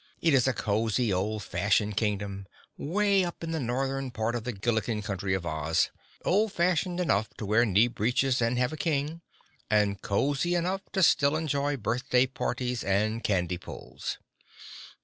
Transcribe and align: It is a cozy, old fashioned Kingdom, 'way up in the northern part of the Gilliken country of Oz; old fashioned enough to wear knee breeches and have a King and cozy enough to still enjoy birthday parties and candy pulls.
It 0.19 0.33
is 0.33 0.47
a 0.47 0.53
cozy, 0.53 1.13
old 1.13 1.43
fashioned 1.43 1.95
Kingdom, 1.95 2.47
'way 2.75 3.23
up 3.23 3.43
in 3.43 3.51
the 3.51 3.59
northern 3.59 4.09
part 4.09 4.33
of 4.33 4.45
the 4.45 4.51
Gilliken 4.51 5.03
country 5.03 5.35
of 5.35 5.45
Oz; 5.45 5.91
old 6.25 6.51
fashioned 6.53 6.99
enough 6.99 7.31
to 7.37 7.45
wear 7.45 7.67
knee 7.67 7.87
breeches 7.87 8.41
and 8.41 8.57
have 8.57 8.73
a 8.73 8.77
King 8.77 9.21
and 9.69 10.01
cozy 10.01 10.55
enough 10.55 10.81
to 10.93 11.03
still 11.03 11.35
enjoy 11.35 11.77
birthday 11.77 12.25
parties 12.25 12.83
and 12.83 13.23
candy 13.23 13.59
pulls. 13.59 14.17